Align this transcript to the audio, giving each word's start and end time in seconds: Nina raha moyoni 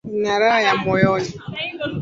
Nina 0.09 0.33
raha 0.41 0.71
moyoni 0.83 1.31